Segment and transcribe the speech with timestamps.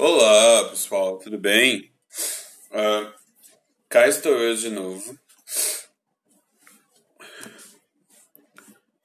[0.00, 1.92] Olá, pessoal, tudo bem?
[2.70, 3.12] Uh,
[3.88, 5.18] cá estou eu de novo.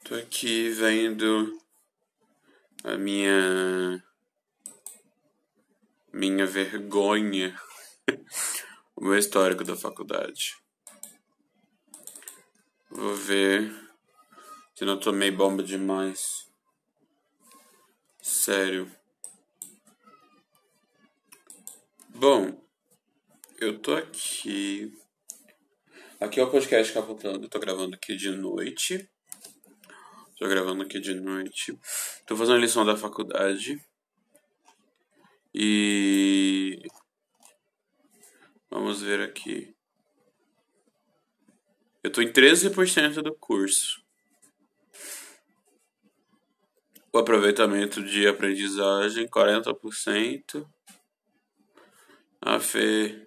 [0.04, 1.60] Tô aqui vendo
[2.84, 4.04] a minha
[6.14, 7.60] minha vergonha,
[8.96, 10.56] o meu histórico da faculdade.
[12.92, 13.74] Vou ver
[14.76, 16.48] se não tomei bomba demais.
[18.22, 19.03] Sério.
[22.24, 22.58] Bom,
[23.60, 24.98] eu tô aqui.
[26.22, 27.44] Aqui é o podcast Capotando.
[27.44, 29.10] Eu tô gravando aqui de noite.
[30.40, 31.78] Tô gravando aqui de noite.
[32.26, 33.78] Tô fazendo lição da faculdade.
[35.54, 36.82] E.
[38.72, 39.76] Vamos ver aqui.
[42.02, 44.02] Eu tô em 13% do curso.
[47.12, 50.66] O aproveitamento de aprendizagem, 40%.
[52.46, 53.26] A Fê.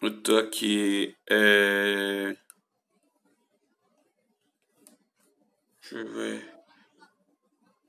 [0.00, 1.12] Eu tô aqui.
[1.28, 2.36] É...
[5.80, 6.54] Deixa eu ver.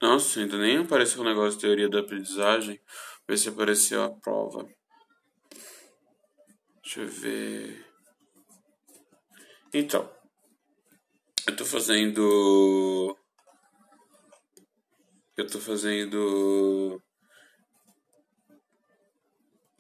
[0.01, 2.81] Nossa, ainda nem apareceu o negócio de teoria da aprendizagem.
[3.27, 4.67] Ver se apareceu a prova.
[6.81, 7.85] Deixa eu ver.
[9.71, 10.11] Então.
[11.47, 13.15] Eu tô fazendo.
[15.37, 16.99] Eu tô fazendo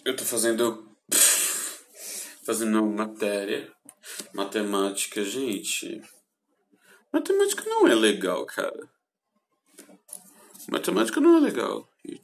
[0.05, 0.89] eu tô fazendo.
[2.43, 3.71] Fazendo matéria.
[4.33, 6.01] Matemática, gente.
[7.13, 8.89] Matemática não é legal, cara.
[10.69, 11.87] Matemática não é legal.
[12.05, 12.23] It.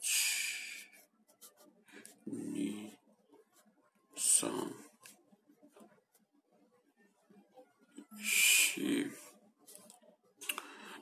[2.25, 2.97] Ni.
[4.15, 4.49] Só.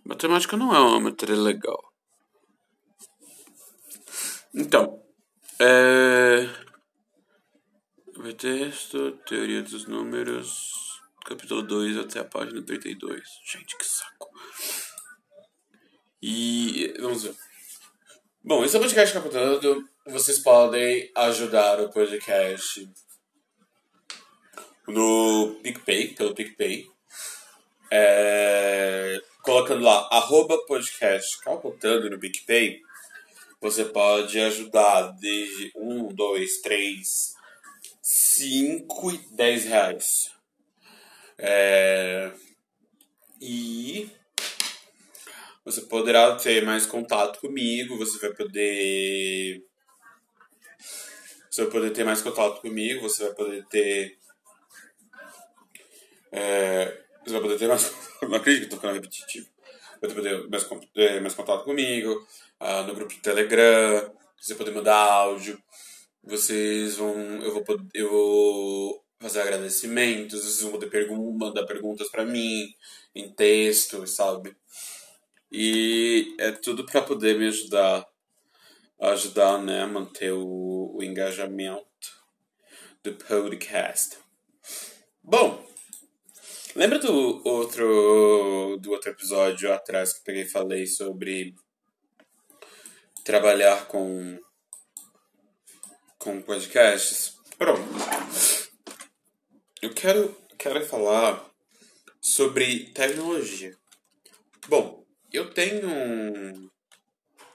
[0.03, 1.93] Matemática não é uma matéria legal.
[4.53, 5.03] Então,
[5.59, 6.14] é
[8.35, 13.21] texto, teoria dos números, capítulo 2 até a página 32.
[13.45, 14.29] Gente, que saco.
[16.21, 17.35] E vamos ver.
[18.43, 19.89] Bom, esse é o podcast capitando.
[20.07, 22.87] Vocês podem ajudar o podcast
[24.87, 26.87] no PicPay, pelo PicPay.
[27.91, 32.81] É, colocando lá, arroba podcast capotando no PicPay.
[33.61, 37.35] Você pode ajudar desde 1, 2, 3,
[38.07, 40.31] 5 e 10 reais.
[41.39, 42.31] É...
[43.41, 44.11] E
[45.65, 49.65] você poderá ter mais contato comigo, você vai poder.
[51.49, 54.19] Você vai poder ter mais contato comigo, você vai poder ter.
[56.31, 57.03] É...
[57.25, 57.91] Você vai poder ter mais.
[58.21, 59.47] Não acredito que eu tô ficando repetitivo.
[59.99, 62.27] Vai poder mais, é, mais contato comigo,
[62.61, 65.59] uh, no grupo do Telegram, você poder mandar áudio
[66.25, 67.15] vocês vão.
[67.41, 67.63] Eu vou,
[67.93, 72.73] eu vou fazer agradecimentos, vocês vão poder pergun mandar perguntas para mim
[73.13, 74.55] em texto, sabe?
[75.51, 78.05] E é tudo para poder me ajudar,
[78.99, 81.85] ajudar, né, a manter o, o engajamento
[83.03, 84.17] do podcast.
[85.23, 85.65] Bom,
[86.75, 91.55] lembra do outro do outro episódio atrás que eu peguei e falei sobre
[93.23, 94.39] trabalhar com
[96.25, 97.37] com podcasts.
[97.55, 97.83] Pronto.
[99.79, 101.51] Eu quero, quero falar
[102.19, 103.77] sobre tecnologia.
[104.67, 106.69] Bom, eu tenho um,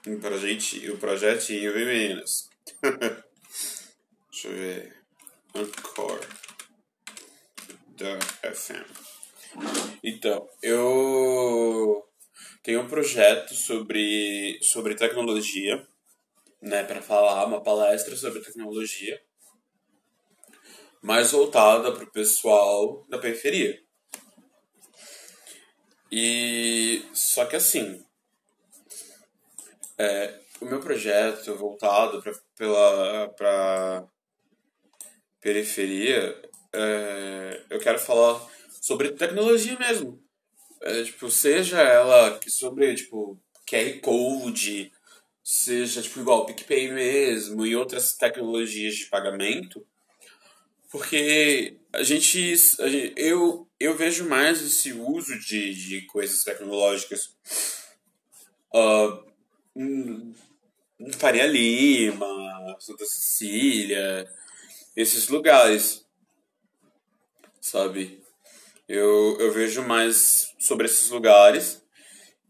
[0.07, 2.49] um projeto, um projetinho bem menos.
[4.31, 4.95] Deixa eu ver.
[5.53, 6.21] Anchor
[7.97, 8.17] da
[8.53, 8.89] FM.
[10.01, 12.07] Então, eu
[12.63, 15.85] tenho um projeto sobre, sobre tecnologia
[16.61, 19.19] né, para falar uma palestra sobre tecnologia,
[21.01, 23.81] mais voltada para o pessoal da periferia.
[26.11, 28.05] E só que assim,
[29.97, 34.07] é, o meu projeto voltado para pela para
[35.39, 36.39] periferia,
[36.73, 38.47] é, eu quero falar
[38.81, 40.21] sobre tecnologia mesmo.
[40.81, 44.91] É, tipo, seja ela que sobre tipo QR Code,
[45.43, 49.85] seja tipo igual o PicPay mesmo e outras tecnologias de pagamento,
[50.89, 57.35] porque a gente, a gente, eu, eu vejo mais esse uso de, de coisas tecnológicas
[58.73, 59.31] uh,
[61.13, 64.29] Faria Lima, Santa Cecília,
[64.95, 66.05] esses lugares,
[67.59, 68.21] sabe?
[68.87, 71.81] Eu, eu vejo mais sobre esses lugares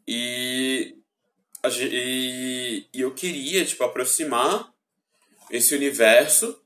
[0.08, 0.98] e
[1.70, 4.74] e, e eu queria, tipo, aproximar
[5.52, 6.60] esse universo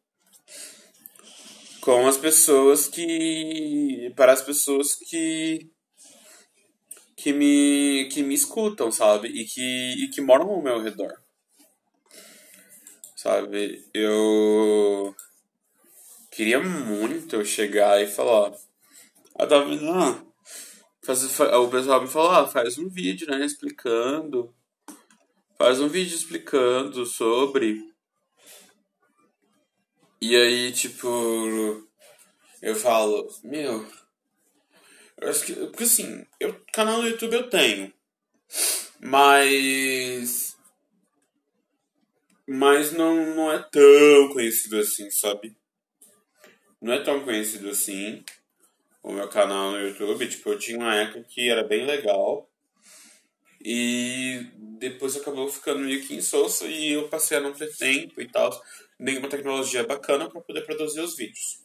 [1.82, 4.12] com as pessoas que.
[4.16, 5.70] para as pessoas que.
[7.16, 9.28] que me, que me escutam, sabe?
[9.28, 11.14] E que, e que moram ao meu redor.
[13.16, 13.84] Sabe?
[13.94, 15.16] Eu.
[16.32, 18.54] queria muito chegar e falar.
[19.38, 19.58] Ah, tá?
[19.58, 20.24] Ah,
[21.04, 23.46] faz, o pessoal me falou: ah, faz um vídeo, né?
[23.46, 24.56] Explicando.
[25.58, 27.96] Faz um vídeo explicando sobre
[30.28, 31.08] e aí, tipo,
[32.60, 33.86] eu falo, meu,
[35.22, 37.94] eu acho que, porque assim, eu, canal no YouTube eu tenho,
[39.00, 40.58] mas,
[42.48, 45.56] mas não, não é tão conhecido assim, sabe?
[46.82, 48.24] Não é tão conhecido assim
[49.04, 52.50] o meu canal no YouTube, tipo, eu tinha uma época que era bem legal,
[53.68, 54.48] e
[54.80, 58.62] depois acabou ficando meio que insosso e eu passei a não ter tempo e tal
[59.00, 61.60] nenhuma tecnologia bacana para poder produzir os vídeos.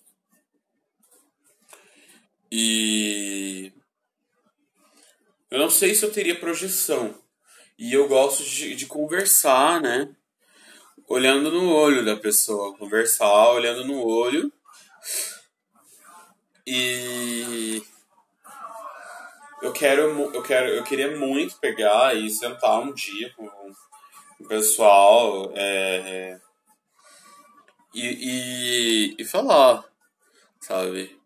[2.50, 3.70] E
[5.50, 7.23] eu não sei se eu teria projeção.
[7.79, 10.14] E eu gosto de, de conversar, né?
[11.06, 12.76] Olhando no olho da pessoa.
[12.76, 14.53] Conversar olhando no olho.
[16.67, 17.82] E
[19.62, 23.46] eu quero, eu quero, eu queria muito pegar e sentar um dia com
[24.40, 26.38] o pessoal, é,
[27.94, 29.84] e, e, e falar,
[30.60, 31.18] sabe?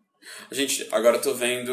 [0.49, 1.71] A gente, agora eu tô vendo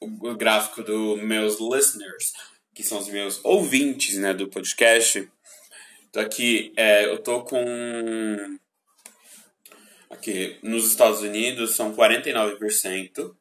[0.00, 2.32] o, o gráfico dos meus listeners,
[2.74, 5.28] que são os meus ouvintes, né, do podcast.
[6.08, 8.58] Então aqui, é, eu tô com...
[10.10, 13.34] Aqui, nos Estados Unidos são 49%.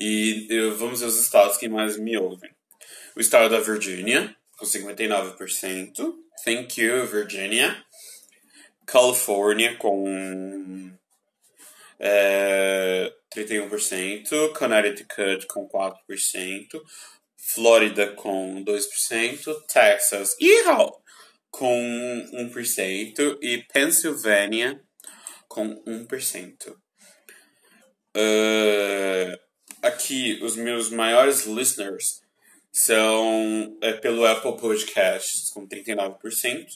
[0.00, 2.50] E eu, vamos ver os estados que mais me ouvem.
[3.14, 6.14] O estado da Virgínia, com 59%.
[6.42, 7.84] Thank you, Virginia.
[8.86, 10.90] Califórnia com
[12.00, 15.94] é, 31%, Connecticut com 4%,
[17.36, 21.02] Flórida com 2%, Texas Ihaw,
[21.50, 24.82] com 1% e Pensilvânia
[25.46, 26.74] com 1%.
[28.16, 29.49] Uh,
[29.82, 32.22] aqui, os meus maiores listeners
[32.72, 36.66] são é, pelo Apple Podcasts com 39%,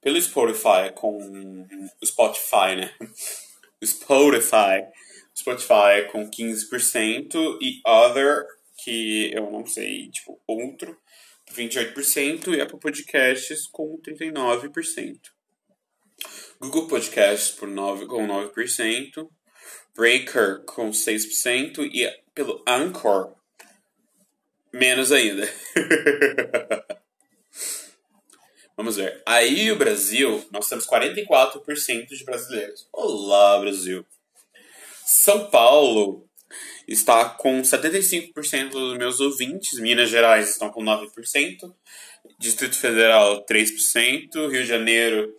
[0.00, 1.66] pelo Spotify com
[2.04, 2.94] Spotify, né?
[3.84, 4.86] Spotify,
[5.36, 8.46] Spotify com 15% e Other
[8.84, 10.96] que eu não sei, tipo, outro
[11.52, 15.18] 28% e Apple Podcasts com 39%.
[16.60, 19.28] Google Podcasts por 9, com 9%,
[19.94, 23.34] Breaker com 6% e pelo Anchor
[24.72, 25.48] menos ainda.
[28.76, 29.22] Vamos ver.
[29.26, 32.88] Aí o Brasil, nós temos 44% de brasileiros.
[32.92, 34.04] Olá, Brasil.
[35.04, 36.26] São Paulo
[36.88, 39.78] está com 75% dos meus ouvintes.
[39.78, 41.72] Minas Gerais estão com 9%.
[42.38, 44.50] Distrito Federal, 3%.
[44.50, 45.32] Rio de Janeiro,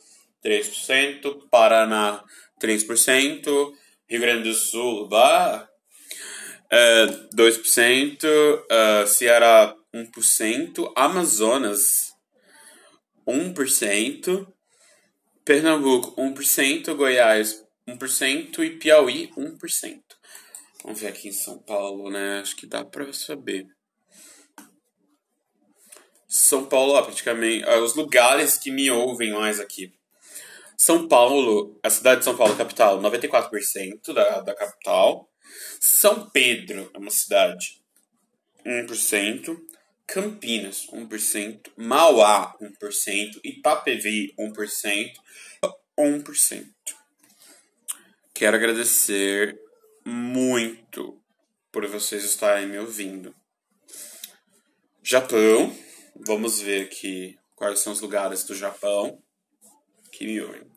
[0.46, 1.50] 3%.
[1.50, 2.24] Paraná,
[2.62, 3.74] 3%.
[4.07, 5.68] Rio Grande do Sul, bah,
[6.74, 7.06] é,
[7.36, 8.24] 2%.
[8.25, 10.92] Uh, Ceará, 1%.
[10.96, 12.14] Amazonas,
[13.28, 14.48] 1%,
[15.46, 20.01] Pernambuco 1%, Goiás 1% e Piauí 1%.
[20.84, 22.39] Vamos ver aqui em São Paulo, né?
[22.39, 23.68] Acho que dá pra saber.
[26.27, 29.94] São Paulo, ó, praticamente, ó, os lugares que me ouvem mais aqui.
[30.75, 35.30] São Paulo, a cidade de São Paulo, capital, 94% da, da capital.
[35.79, 37.81] São Pedro é uma cidade,
[38.65, 39.57] 1%.
[40.05, 45.13] Campinas, 1%, Mauá, 1%, Itapevi, 1%,
[45.98, 46.67] 1%.
[48.33, 49.60] Quero agradecer
[50.05, 51.22] muito
[51.72, 53.33] por vocês estarem me ouvindo.
[55.01, 55.75] Japão,
[56.15, 59.22] vamos ver aqui quais são os lugares do Japão
[60.12, 60.73] que me ouvem.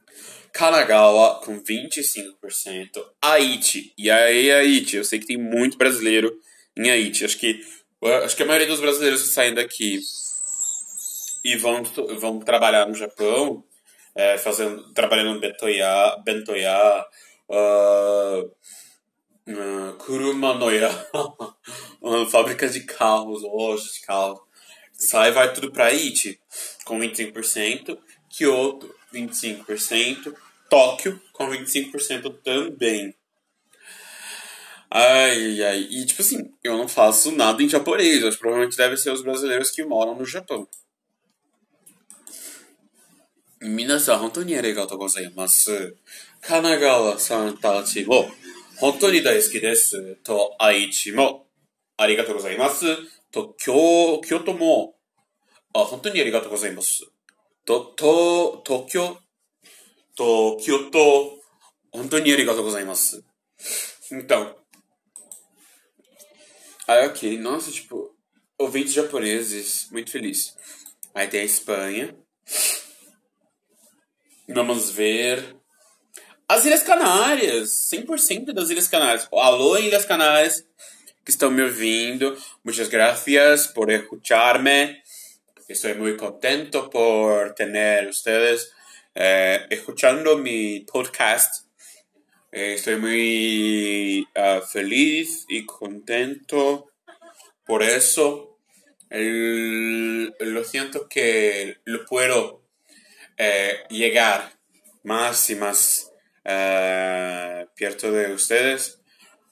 [0.56, 6.32] Kanagawa com 25%, Haiti, e aí Haiti, eu sei que tem muito brasileiro
[6.76, 7.60] em Haiti, acho que
[8.02, 10.00] Acho que a maioria dos brasileiros que saem daqui
[11.44, 11.82] e vão,
[12.18, 13.64] vão trabalhar no Japão,
[14.14, 17.06] é, fazendo, trabalhando no Bentoya, Bentoya
[17.48, 18.50] uh,
[19.48, 20.90] uh, Kurumanoya,
[22.30, 24.40] fábrica de carros, lojas de carros.
[24.92, 26.38] Sai vai tudo para Iti,
[26.84, 27.98] com 25%,
[28.28, 30.34] Kyoto, 25%,
[30.68, 33.14] Tóquio com 25% também.
[34.90, 35.80] Ai, ai.
[35.90, 38.24] E, tipo assim, eu não faço nada em japonês.
[38.24, 40.66] Acho que provavelmente devem ser os brasileiros que moram no Japão.
[43.60, 44.54] Minas hontoni
[44.96, 45.96] gozaimasu.
[46.40, 48.30] Kanagawa-san tachi mo,
[48.80, 50.16] hontoni daisuki desu.
[50.22, 51.46] To Aichi mo,
[51.98, 52.86] arigatou gozaimasu.
[53.32, 54.94] To Kyoto mo,
[55.74, 57.10] hontoni arigatou gozaimasu.
[57.64, 59.25] To, Tokyo
[60.15, 61.31] と、愛知もありがとうございます。
[61.31, 63.21] と、京、京都もあ本当にありがとうございます。
[63.21, 64.01] と、と、東京と、京都、本当にありがとうございます。
[64.11, 64.55] Então,
[66.87, 68.13] aí ok, nossa, tipo,
[68.57, 70.55] ouvintes japoneses, muito feliz.
[71.13, 72.15] Aí tem a Espanha.
[74.49, 75.55] Vamos ver.
[76.47, 79.27] As Ilhas Canárias, 100% das Ilhas Canárias.
[79.31, 80.65] Alô, Ilhas Canárias,
[81.23, 82.37] que estão me ouvindo.
[82.63, 85.01] Muchas gracias por escucharme.
[85.69, 88.73] Estoy muy contento por tener ustedes
[89.18, 91.64] eh, escuchando mi podcast.
[92.52, 96.92] Eh, estoy muy ah, feliz y contento
[97.64, 98.58] por eso.
[99.08, 102.62] Lo siento que lo puedo
[103.38, 104.52] eh, llegar
[105.02, 106.12] más y más
[107.74, 109.00] pierto de ustedes.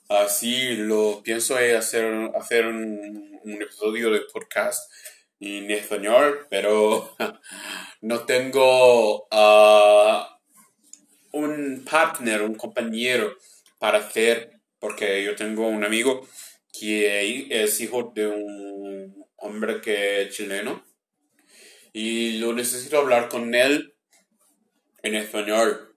[0.09, 4.91] Así lo pienso hacer, hacer un episodio de podcast
[5.39, 7.15] en español, pero
[8.01, 10.39] no tengo ah,
[11.31, 13.35] un partner, un compañero
[13.79, 16.27] para hacer, porque yo tengo un amigo
[16.79, 20.83] que es hijo de un hombre que es chileno
[21.93, 23.95] y lo necesito hablar con él
[25.01, 25.94] en español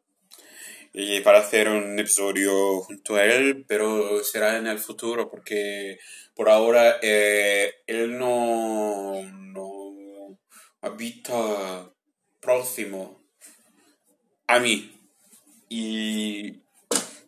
[1.01, 5.97] y para hacer un episodio junto a él, pero será en el futuro porque
[6.35, 10.41] por ahora eh, él no, no
[10.81, 11.93] habita
[12.41, 13.23] próximo
[14.49, 14.93] a mí
[15.71, 16.61] y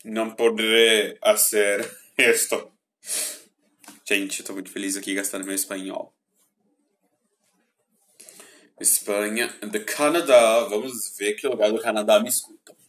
[0.02, 2.72] não poderei fazer isto.
[4.04, 6.12] Gente, tô muito feliz aqui gastando meu espanhol.
[8.80, 10.64] Espanha, do Canadá.
[10.64, 12.79] Vamos ver que lugar do Canadá me escuta.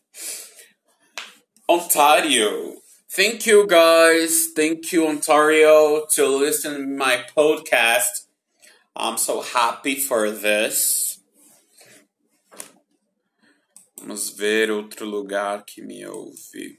[1.72, 2.82] Ontario.
[3.10, 4.48] Thank you guys.
[4.54, 8.28] Thank you Ontario to listen to my podcast.
[8.94, 11.22] I'm so happy for this.
[13.98, 16.78] Vamos ver outro lugar que me ouve.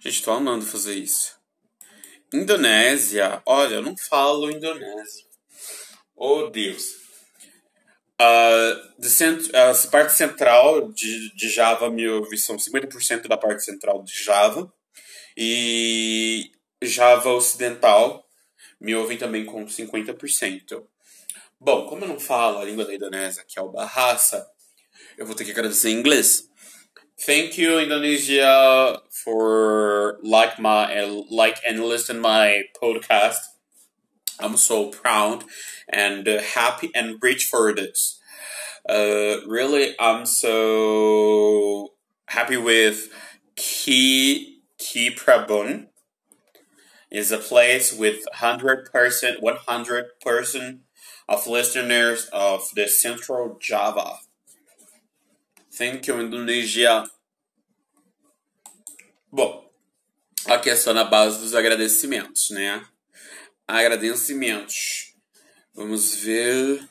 [0.00, 1.38] Gente, tô amando fazer isso.
[2.34, 3.40] Indonésia.
[3.46, 5.28] Olha, eu não falo indonésio.
[6.16, 6.99] Oh, Deus.
[8.22, 12.04] Ah, de cent- a parte central de, de Java me
[12.36, 14.70] são 50% da parte central de Java.
[15.34, 16.50] E
[16.82, 18.22] Java Ocidental
[18.78, 20.84] me ouvem também com 50%.
[21.58, 24.46] Bom, como eu não falo a língua da Indonésia, que é o Bahasa,
[25.16, 26.46] eu vou ter que agradecer em inglês.
[27.24, 28.46] Thank you, Indonesia,
[29.24, 30.86] for like my
[31.30, 33.40] like and listen my podcast.
[34.42, 35.44] I'm so proud
[35.88, 38.18] and uh, happy and rich for this.
[38.88, 41.92] Uh, really, I'm so
[42.26, 43.08] happy with
[43.56, 45.86] Ki Ki Prabun.
[47.10, 50.82] Is a place with hundred percent, one hundred percent
[51.28, 54.20] of listeners of the Central Java.
[55.72, 57.04] Thank you, Indonesia.
[59.32, 59.68] Bom,
[60.46, 62.84] é só na base dos agradecimentos, né?
[63.70, 65.14] Agradecimentos.
[65.74, 66.88] Vamos ver.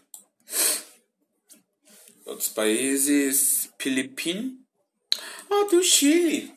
[2.26, 3.70] Outros países.
[3.80, 4.54] Filipinas.
[5.50, 6.52] Ah, tem o Chile.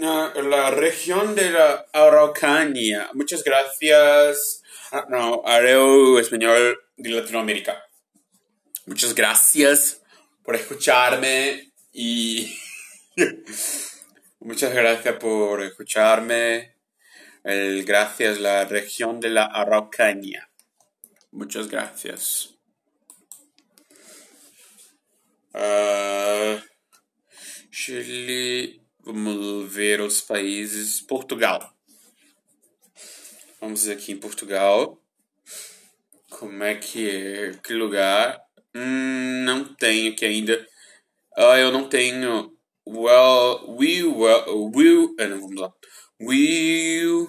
[0.00, 3.10] Ah, la región de la Araucanía.
[3.14, 4.62] Muchas gracias.
[4.92, 5.74] Ah, no, haré
[6.20, 7.84] español de Latinoamérica.
[8.86, 10.00] Muchas gracias
[10.44, 12.56] por escucharme y
[14.40, 16.74] muchas gracias por escucharme.
[17.44, 20.50] El gracias la región de la Araucanía.
[21.30, 22.54] Muchas gracias.
[25.54, 26.62] Ah,
[27.70, 31.00] Chile, vamos ver os países.
[31.00, 31.74] Portugal.
[33.60, 35.00] Vamos aqui em Portugal.
[36.28, 37.52] Como é que é?
[37.62, 38.40] Que lugar?
[38.74, 40.66] Hum, não tenho aqui ainda.
[41.36, 42.57] Ah, eu não tenho.
[42.90, 45.72] Well, we will, will, vamos lá.
[46.18, 47.28] We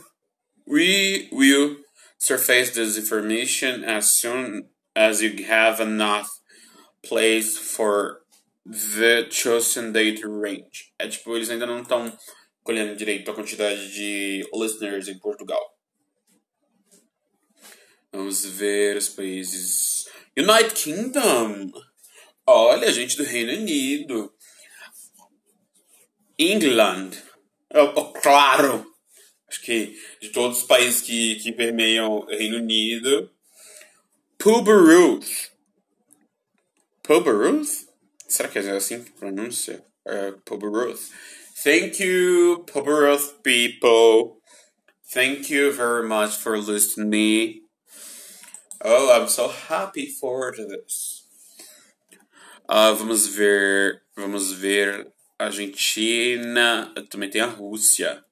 [1.33, 1.75] will
[2.17, 6.29] surface this information as soon as you have enough
[7.03, 8.21] place for
[8.65, 10.93] the chosen data range.
[10.97, 12.09] É tipo, eles ainda não estão
[12.63, 15.61] colhendo direito a quantidade de listeners em Portugal.
[18.13, 20.05] Vamos ver os países.
[20.37, 21.69] United Kingdom.
[22.47, 24.33] Olha, gente do Reino Unido.
[26.39, 27.21] England.
[27.73, 28.85] Oh, oh, claro.
[29.47, 33.29] Acho que de todos os países que, que permeiam Reino Unido,
[34.37, 35.51] Puberuth.
[37.03, 37.87] Puberuth?
[38.27, 39.83] Será que é assim que pronuncia?
[40.07, 41.11] Uh, Puberuth.
[41.63, 44.37] Thank you, Puberuth people.
[45.11, 47.61] Thank you very much for listening.
[48.81, 51.25] Oh, I'm so happy for this.
[52.69, 54.03] Uh, vamos ver.
[54.15, 55.07] Vamos ver.
[55.38, 56.92] Argentina.
[57.10, 58.24] Também tem a Rússia.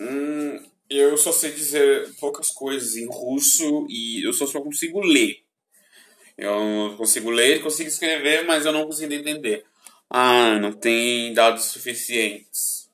[0.00, 5.44] Hum, eu só sei dizer poucas coisas em russo e eu só, só consigo ler.
[6.36, 9.64] Eu consigo ler, consigo escrever, mas eu não consigo entender.
[10.08, 12.90] Ah, não tem dados suficientes.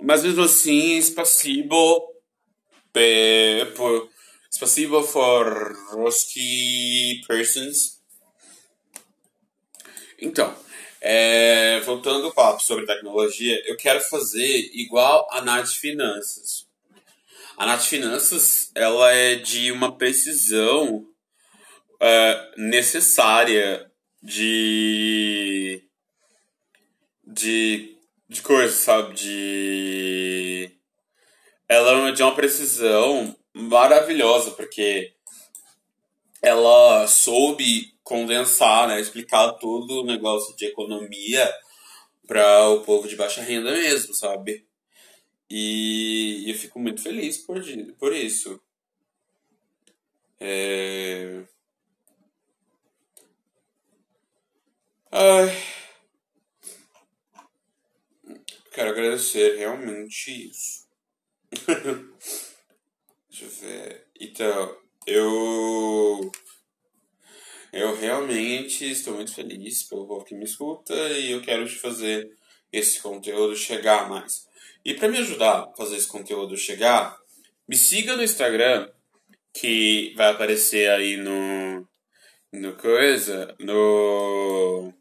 [0.00, 2.12] Mas mesmo assim, спасибо
[3.76, 4.10] por
[4.50, 8.00] спасибо for русские persons.
[10.20, 10.56] Então,
[11.01, 16.67] é, voltando ao papo sobre tecnologia, eu quero fazer igual a Nath Finanças.
[17.57, 21.07] A Nath Finanças, ela é de uma precisão
[21.99, 25.83] é, necessária de
[27.25, 27.97] de
[28.29, 30.71] de coisa, sabe, de
[31.67, 35.16] ela é de uma precisão maravilhosa, porque
[36.47, 41.53] ela soube condensar, né, explicar todo o negócio de economia
[42.25, 44.65] para o povo de baixa renda mesmo, sabe?
[45.49, 47.61] E eu fico muito feliz por,
[47.97, 48.61] por isso.
[50.39, 51.43] É...
[55.11, 55.49] Ai.
[58.71, 60.87] Quero agradecer realmente isso.
[63.29, 64.07] Deixa eu ver.
[64.19, 66.31] Então, eu.
[67.71, 72.29] Eu realmente estou muito feliz pelo povo que me escuta e eu quero te fazer
[72.71, 74.47] esse conteúdo chegar mais.
[74.83, 77.17] E para me ajudar a fazer esse conteúdo chegar,
[77.67, 78.89] me siga no Instagram,
[79.53, 81.87] que vai aparecer aí no.
[82.53, 83.55] No coisa.
[83.59, 84.93] No.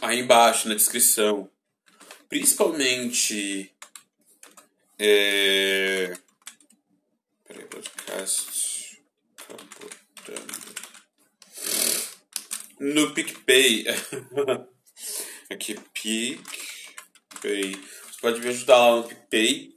[0.00, 1.50] Aí embaixo na descrição.
[2.28, 3.70] Principalmente.
[4.98, 6.16] É...
[12.80, 13.86] No PicPay.
[15.50, 17.72] Aqui, PicPay.
[17.72, 19.74] Você pode me ajudar lá no PicPay.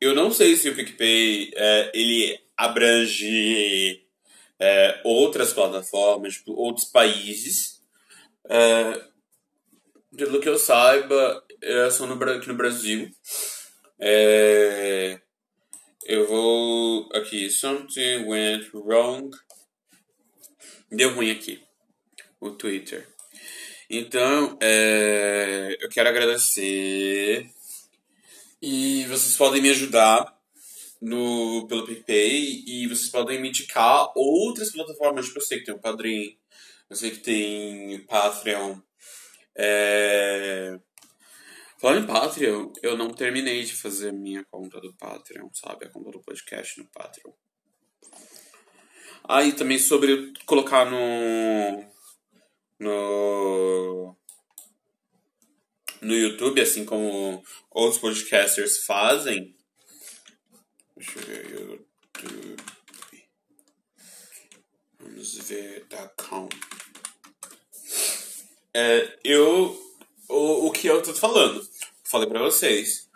[0.00, 4.06] Eu não sei se o PicPay é, ele abrange
[4.58, 7.80] é, outras plataformas, tipo, outros países.
[8.48, 9.02] É,
[10.16, 13.10] pelo que eu saiba, é só no, aqui no Brasil.
[14.00, 15.20] É,
[16.08, 17.50] eu vou aqui.
[17.50, 19.30] Something went wrong.
[20.90, 21.62] Deu ruim aqui.
[22.40, 23.06] O Twitter.
[23.90, 27.46] Então, é, eu quero agradecer.
[28.62, 30.34] E vocês podem me ajudar
[30.98, 32.64] no, pelo PicPay.
[32.66, 35.26] E vocês podem me indicar outras plataformas.
[35.26, 36.38] Tipo, eu sei que tem o Padrim.
[36.88, 38.78] Eu sei que tem Patreon.
[39.54, 40.78] É...
[41.78, 45.86] Falando em Patreon, eu não terminei de fazer minha conta do Patreon, sabe?
[45.86, 47.32] A conta do podcast no Patreon.
[49.28, 51.84] Aí ah, também sobre colocar no.
[52.80, 54.16] No.
[56.00, 59.54] No YouTube, assim como outros podcasters fazem.
[60.96, 62.56] Deixa eu ver, YouTube.
[64.98, 66.48] Vamos ver, tá com.
[68.74, 69.87] É, eu.
[70.28, 71.66] O, o que eu tô falando,
[72.04, 73.08] falei para vocês,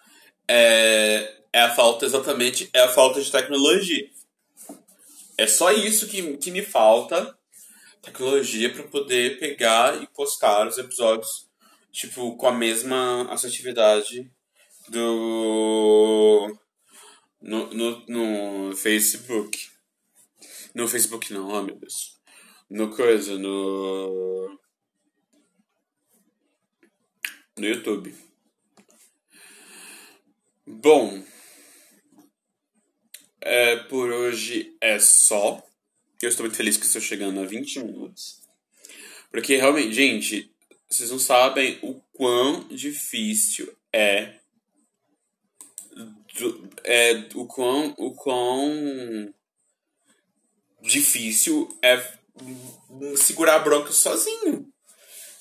[0.49, 4.09] é, é a falta, exatamente, é a falta de tecnologia.
[5.37, 7.37] É só isso que, que me falta
[8.01, 11.49] tecnologia para poder pegar e postar os episódios,
[11.91, 14.31] tipo, com a mesma assertividade
[14.89, 16.57] do.
[17.41, 19.71] No, no, no Facebook.
[20.75, 22.19] No Facebook não, oh meu Deus.
[22.71, 24.59] No coisa, no
[27.63, 28.13] no YouTube.
[30.67, 31.23] Bom,
[33.41, 35.65] é, por hoje é só.
[36.21, 38.41] Eu estou muito feliz que estou chegando a 20 minutos.
[39.31, 40.53] Porque realmente, gente,
[40.91, 44.41] vocês não sabem o quão difícil é.
[46.39, 49.33] Do, é o quão, o quão
[50.81, 52.19] difícil é
[53.17, 54.72] segurar a bronca sozinho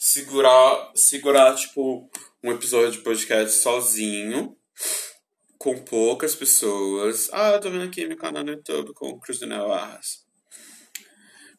[0.04, 2.10] segurar, segurar, tipo,
[2.44, 4.58] um episódio de podcast sozinho,
[5.60, 7.30] com poucas pessoas.
[7.32, 10.26] Ah, eu tô vendo aqui meu canal no YouTube com o Cruz do Navarras.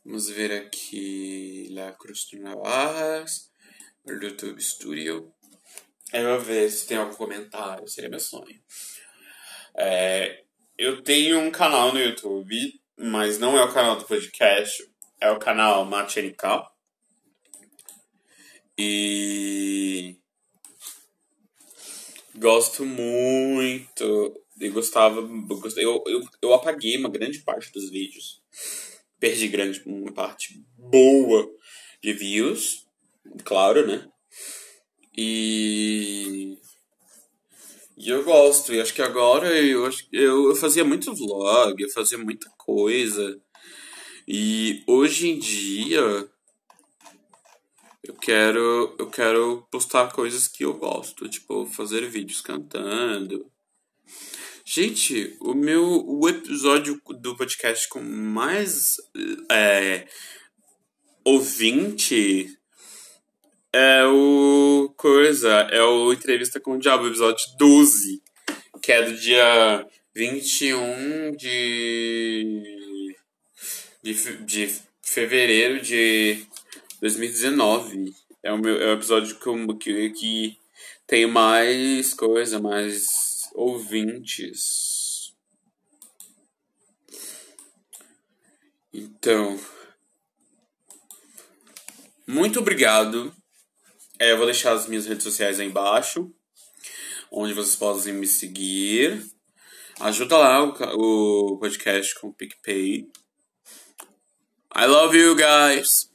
[0.05, 3.49] Vamos ver aqui, lá Cruz do Navarras,
[4.05, 5.33] no YouTube Studio.
[6.13, 8.61] Eu vou ver se tem algum comentário, seria meu sonho.
[9.77, 10.43] É,
[10.77, 12.59] eu tenho um canal no YouTube,
[12.99, 14.85] mas não é o canal do podcast,
[15.21, 16.72] é o canal Machenica.
[18.85, 20.17] E
[22.35, 24.35] gosto muito.
[24.61, 25.21] Eu gostava.
[25.21, 28.43] Eu, eu, eu apaguei uma grande parte dos vídeos.
[29.21, 31.49] Perdi grande uma parte boa
[32.03, 32.89] de views.
[33.45, 34.09] Claro, né?
[35.17, 36.59] E.
[37.97, 42.19] E eu gosto, e acho que agora eu, eu, eu fazia muito vlog, eu fazia
[42.19, 43.41] muita coisa.
[44.27, 46.32] E hoje em dia
[48.05, 53.51] eu quero eu quero postar coisas que eu gosto, tipo fazer vídeos cantando.
[54.65, 58.97] Gente, o meu o episódio do podcast com mais
[59.51, 60.07] é,
[61.25, 62.49] ouvinte
[63.73, 68.23] é o coisa, é o entrevista com o diabo, episódio 12,
[68.83, 73.17] que é do dia 21 de
[74.03, 76.45] de, de fevereiro de
[77.03, 78.15] 2019.
[78.45, 80.59] É o, meu, é o episódio que, que, que
[81.05, 85.35] tem mais coisa, mais ouvintes.
[88.95, 89.59] Então,
[92.27, 93.35] muito obrigado.
[94.19, 96.33] É, eu vou deixar as minhas redes sociais aí embaixo,
[97.33, 99.27] onde vocês podem me seguir.
[99.99, 103.11] Ajuda lá o, o podcast com o PicPay.
[104.75, 106.12] I love you guys.